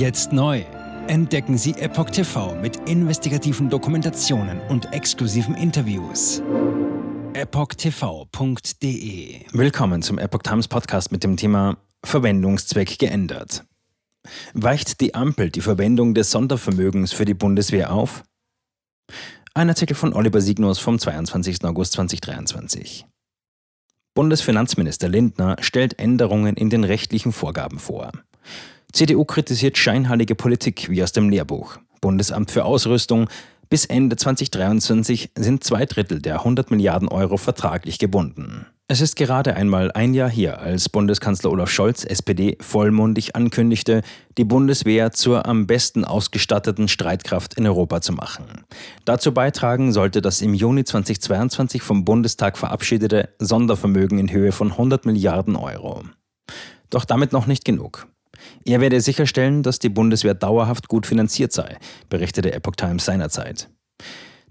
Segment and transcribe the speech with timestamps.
[0.00, 0.64] Jetzt neu.
[1.08, 6.42] Entdecken Sie Epoch TV mit investigativen Dokumentationen und exklusiven Interviews.
[7.34, 8.70] EpochTV.de
[9.52, 13.66] Willkommen zum Epoch Times Podcast mit dem Thema Verwendungszweck geändert.
[14.54, 18.22] Weicht die Ampel die Verwendung des Sondervermögens für die Bundeswehr auf?
[19.52, 21.62] Ein Artikel von Oliver Signus vom 22.
[21.66, 23.04] August 2023.
[24.14, 28.12] Bundesfinanzminister Lindner stellt Änderungen in den rechtlichen Vorgaben vor.
[28.92, 31.78] CDU kritisiert scheinheilige Politik wie aus dem Lehrbuch.
[32.00, 33.28] Bundesamt für Ausrüstung.
[33.68, 38.66] Bis Ende 2023 sind zwei Drittel der 100 Milliarden Euro vertraglich gebunden.
[38.88, 44.02] Es ist gerade einmal ein Jahr her, als Bundeskanzler Olaf Scholz, SPD, vollmundig ankündigte,
[44.36, 48.46] die Bundeswehr zur am besten ausgestatteten Streitkraft in Europa zu machen.
[49.04, 55.06] Dazu beitragen sollte das im Juni 2022 vom Bundestag verabschiedete Sondervermögen in Höhe von 100
[55.06, 56.02] Milliarden Euro.
[56.90, 58.08] Doch damit noch nicht genug.
[58.64, 61.76] Er werde sicherstellen, dass die Bundeswehr dauerhaft gut finanziert sei,
[62.08, 63.68] berichtete Epoch Times seinerzeit.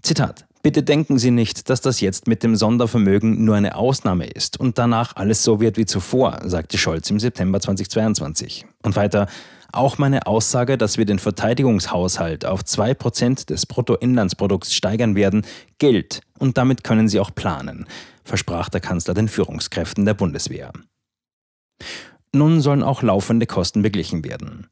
[0.02, 4.60] Zitat Bitte denken Sie nicht, dass das jetzt mit dem Sondervermögen nur eine Ausnahme ist
[4.60, 8.66] und danach alles so wird wie zuvor, sagte Scholz im September 2022.
[8.82, 9.26] Und weiter,
[9.72, 15.46] auch meine Aussage, dass wir den Verteidigungshaushalt auf 2% des Bruttoinlandsprodukts steigern werden,
[15.78, 17.86] gilt und damit können Sie auch planen,
[18.24, 20.72] versprach der Kanzler den Führungskräften der Bundeswehr.
[22.32, 24.68] Nun sollen auch laufende Kosten beglichen werden.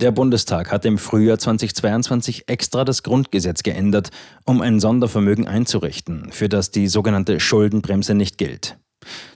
[0.00, 4.10] Der Bundestag hat im Frühjahr 2022 extra das Grundgesetz geändert,
[4.44, 8.78] um ein Sondervermögen einzurichten, für das die sogenannte Schuldenbremse nicht gilt.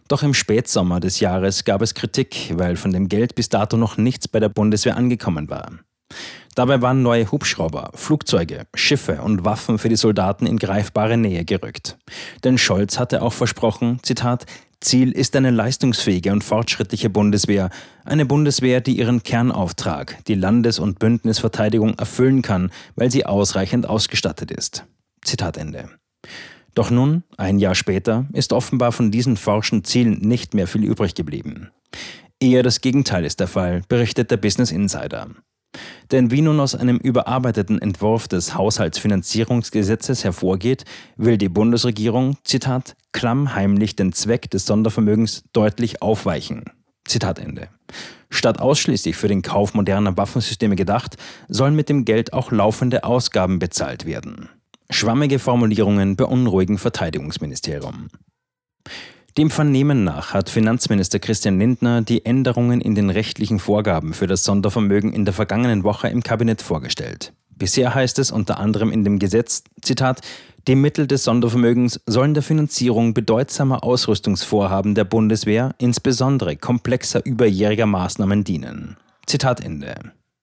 [0.09, 3.97] Doch im Spätsommer des Jahres gab es Kritik, weil von dem Geld bis dato noch
[3.97, 5.73] nichts bei der Bundeswehr angekommen war.
[6.57, 11.99] Dabei waren neue Hubschrauber, Flugzeuge, Schiffe und Waffen für die Soldaten in greifbare Nähe gerückt.
[12.45, 14.47] Denn Scholz hatte auch versprochen, Zitat,
[14.81, 17.69] Ziel ist eine leistungsfähige und fortschrittliche Bundeswehr,
[18.07, 24.51] eine Bundeswehr, die ihren Kernauftrag, die Landes- und Bündnisverteidigung, erfüllen kann, weil sie ausreichend ausgestattet
[24.51, 24.87] ist.
[25.23, 25.91] Zitat Ende.
[26.75, 31.15] Doch nun, ein Jahr später, ist offenbar von diesen forschen Zielen nicht mehr viel übrig
[31.15, 31.71] geblieben.
[32.41, 35.29] Eher das Gegenteil ist der Fall, berichtet der Business Insider.
[36.13, 40.85] Denn wie nun aus einem überarbeiteten Entwurf des Haushaltsfinanzierungsgesetzes hervorgeht,
[41.17, 46.65] will die Bundesregierung, Zitat, klammheimlich den Zweck des Sondervermögens deutlich aufweichen.
[47.07, 47.69] Zitat Ende.
[48.31, 51.17] Statt ausschließlich für den Kauf moderner Waffensysteme gedacht,
[51.49, 54.49] sollen mit dem Geld auch laufende Ausgaben bezahlt werden.
[54.91, 58.09] Schwammige Formulierungen beunruhigen Verteidigungsministerium.
[59.39, 64.45] Dem Vernehmen nach hat Finanzminister Christian Lindner die Änderungen in den rechtlichen Vorgaben für das
[64.45, 67.35] Sondervermögen in der vergangenen Woche im Kabinett vorgestellt.
[67.51, 70.23] Bisher heißt es unter anderem in dem Gesetz, Zitat,
[70.67, 78.43] die Mittel des Sondervermögens sollen der Finanzierung bedeutsamer Ausrüstungsvorhaben der Bundeswehr, insbesondere komplexer überjähriger Maßnahmen
[78.43, 78.97] dienen.
[79.27, 79.97] Zitat Ende.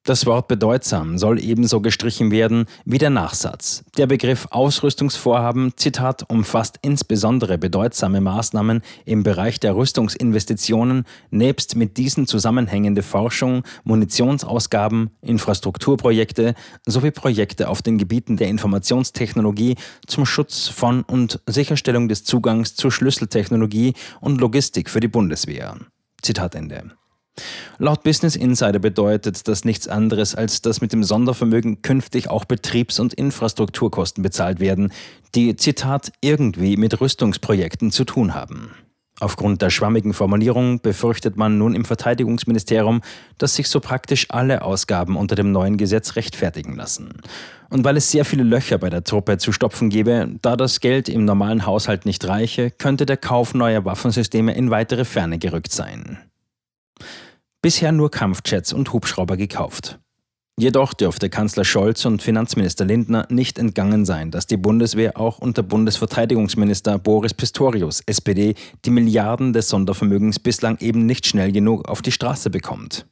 [0.05, 3.85] Das Wort bedeutsam soll ebenso gestrichen werden wie der Nachsatz.
[3.97, 12.27] Der Begriff Ausrüstungsvorhaben, Zitat, umfasst insbesondere bedeutsame Maßnahmen im Bereich der Rüstungsinvestitionen, nebst mit diesen
[12.27, 21.39] zusammenhängende Forschung, Munitionsausgaben, Infrastrukturprojekte sowie Projekte auf den Gebieten der Informationstechnologie zum Schutz von und
[21.45, 25.77] Sicherstellung des Zugangs zu Schlüsseltechnologie und Logistik für die Bundeswehr.
[26.21, 26.91] Zitat Ende.
[27.79, 32.99] Laut Business Insider bedeutet das nichts anderes, als dass mit dem Sondervermögen künftig auch Betriebs-
[32.99, 34.91] und Infrastrukturkosten bezahlt werden,
[35.33, 38.71] die, Zitat, irgendwie mit Rüstungsprojekten zu tun haben.
[39.19, 43.01] Aufgrund der schwammigen Formulierung befürchtet man nun im Verteidigungsministerium,
[43.37, 47.21] dass sich so praktisch alle Ausgaben unter dem neuen Gesetz rechtfertigen lassen.
[47.69, 51.09] Und weil es sehr viele Löcher bei der Truppe zu stopfen gebe, da das Geld
[51.09, 56.19] im normalen Haushalt nicht reiche, könnte der Kauf neuer Waffensysteme in weitere Ferne gerückt sein
[57.61, 59.99] bisher nur Kampfjets und Hubschrauber gekauft.
[60.59, 65.63] Jedoch dürfte Kanzler Scholz und Finanzminister Lindner nicht entgangen sein, dass die Bundeswehr auch unter
[65.63, 68.53] Bundesverteidigungsminister Boris Pistorius, SPD,
[68.85, 73.07] die Milliarden des Sondervermögens bislang eben nicht schnell genug auf die Straße bekommt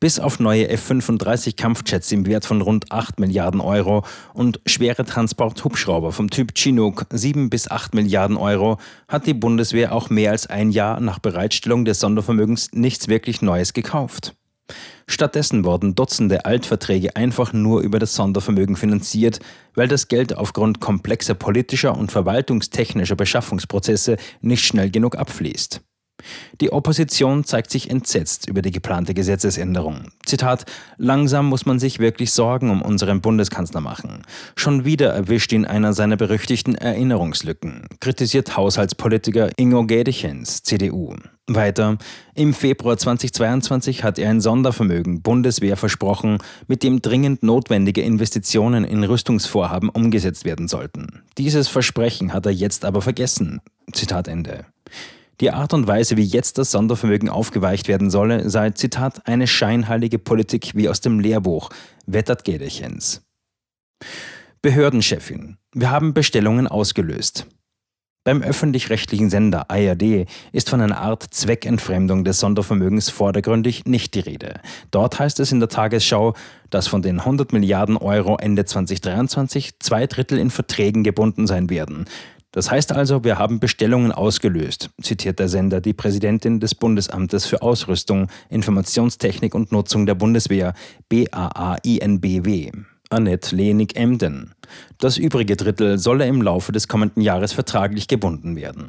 [0.00, 4.04] bis auf neue F-35 Kampfjets im Wert von rund 8 Milliarden Euro
[4.34, 8.78] und schwere Transporthubschrauber vom Typ Chinook 7 bis 8 Milliarden Euro
[9.08, 13.72] hat die Bundeswehr auch mehr als ein Jahr nach Bereitstellung des Sondervermögens nichts wirklich Neues
[13.72, 14.34] gekauft.
[15.06, 19.38] Stattdessen wurden Dutzende Altverträge einfach nur über das Sondervermögen finanziert,
[19.74, 25.80] weil das Geld aufgrund komplexer politischer und verwaltungstechnischer Beschaffungsprozesse nicht schnell genug abfließt.
[26.60, 30.08] Die Opposition zeigt sich entsetzt über die geplante Gesetzesänderung.
[30.24, 30.64] Zitat:
[30.96, 34.22] Langsam muss man sich wirklich Sorgen um unseren Bundeskanzler machen.
[34.56, 41.14] Schon wieder erwischt ihn einer seiner berüchtigten Erinnerungslücken, kritisiert Haushaltspolitiker Ingo Gädichens, CDU.
[41.48, 41.98] Weiter,
[42.34, 49.04] im Februar 2022 hat er ein Sondervermögen Bundeswehr versprochen, mit dem dringend notwendige Investitionen in
[49.04, 51.22] Rüstungsvorhaben umgesetzt werden sollten.
[51.38, 53.60] Dieses Versprechen hat er jetzt aber vergessen.
[53.92, 54.64] Zitat Ende.
[55.40, 60.18] Die Art und Weise, wie jetzt das Sondervermögen aufgeweicht werden solle, sei, Zitat, eine scheinheilige
[60.18, 61.68] Politik wie aus dem Lehrbuch,
[62.06, 63.22] wettert Gedechens.
[64.62, 65.58] Behördenchefin.
[65.74, 67.46] Wir haben Bestellungen ausgelöst.
[68.24, 74.60] Beim öffentlich-rechtlichen Sender ARD ist von einer Art Zweckentfremdung des Sondervermögens vordergründig nicht die Rede.
[74.90, 76.34] Dort heißt es in der Tagesschau,
[76.70, 82.06] dass von den 100 Milliarden Euro Ende 2023 zwei Drittel in Verträgen gebunden sein werden.
[82.56, 87.60] Das heißt also, wir haben Bestellungen ausgelöst, zitiert der Sender die Präsidentin des Bundesamtes für
[87.60, 90.72] Ausrüstung, Informationstechnik und Nutzung der Bundeswehr,
[91.10, 92.72] BAAINBW.
[93.10, 94.54] Annette Lenig-Emden.
[94.96, 98.88] Das übrige Drittel solle im Laufe des kommenden Jahres vertraglich gebunden werden.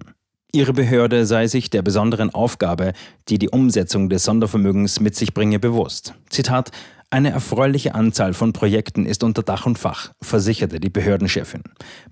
[0.54, 2.94] Ihre Behörde sei sich der besonderen Aufgabe,
[3.28, 6.14] die die Umsetzung des Sondervermögens mit sich bringe, bewusst.
[6.30, 6.72] Zitat
[7.10, 11.64] eine erfreuliche Anzahl von Projekten ist unter Dach und Fach, versicherte die Behördenchefin.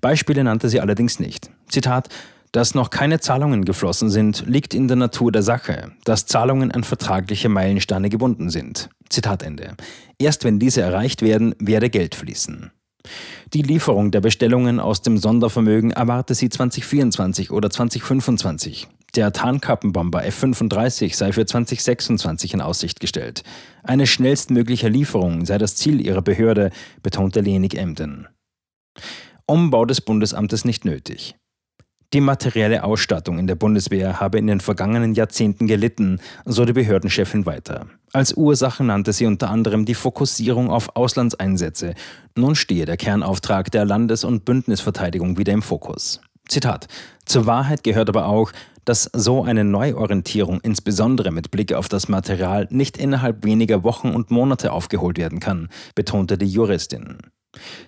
[0.02, 1.52] Beispiele nannte sie allerdings nicht.
[1.68, 2.10] Zitat
[2.56, 6.86] dass noch keine Zahlungen geflossen sind, liegt in der Natur der Sache, dass Zahlungen an
[6.86, 8.90] vertragliche Meilensteine gebunden sind.
[9.10, 9.76] Zitat Ende.
[10.20, 12.72] Erst wenn diese erreicht werden, werde Geld fließen.
[13.54, 18.88] Die Lieferung der Bestellungen aus dem Sondervermögen erwarte sie 2024 oder 2025.
[19.14, 23.44] Der Tarnkappenbomber F-35 sei für 2026 in Aussicht gestellt.
[23.84, 26.72] Eine schnellstmögliche Lieferung sei das Ziel ihrer Behörde,
[27.02, 28.28] betonte Lenig Emden.
[29.46, 31.36] Umbau des Bundesamtes nicht nötig.
[32.14, 37.46] Die materielle Ausstattung in der Bundeswehr habe in den vergangenen Jahrzehnten gelitten, so die Behördenchefin
[37.46, 37.88] weiter.
[38.14, 41.94] Als Ursache nannte sie unter anderem die Fokussierung auf Auslandseinsätze.
[42.36, 46.22] Nun stehe der Kernauftrag der Landes- und Bündnisverteidigung wieder im Fokus.
[46.48, 46.88] Zitat.
[47.26, 48.52] Zur Wahrheit gehört aber auch,
[48.86, 54.32] dass so eine Neuorientierung insbesondere mit Blick auf das Material nicht innerhalb weniger Wochen und
[54.32, 57.18] Monate aufgeholt werden kann, betonte die Juristin.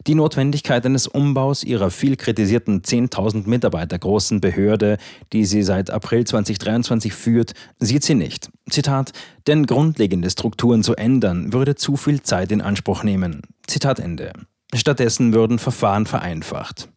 [0.07, 4.98] Die Notwendigkeit eines Umbaus ihrer viel kritisierten 10.000 Mitarbeiter großen Behörde,
[5.33, 8.50] die sie seit April 2023 führt, sieht sie nicht.
[8.69, 9.12] Zitat,
[9.45, 13.42] denn grundlegende Strukturen zu ändern, würde zu viel Zeit in Anspruch nehmen.
[13.68, 14.31] Zitat Ende.
[14.74, 16.89] Stattdessen würden Verfahren vereinfacht.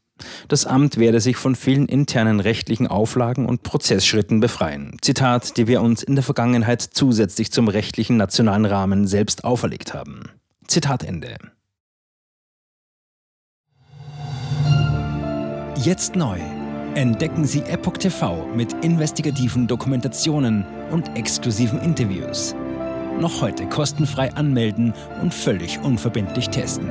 [0.49, 4.97] Das Amt werde sich von vielen internen rechtlichen Auflagen und Prozessschritten befreien.
[5.01, 10.25] Zitat, die wir uns in der Vergangenheit zusätzlich zum rechtlichen nationalen Rahmen selbst auferlegt haben.
[10.67, 11.37] Zitat Ende.
[15.77, 16.39] Jetzt neu.
[16.95, 22.55] Entdecken Sie Epoch TV mit investigativen Dokumentationen und exklusiven Interviews.
[23.19, 24.93] Noch heute kostenfrei anmelden
[25.23, 26.91] und völlig unverbindlich testen.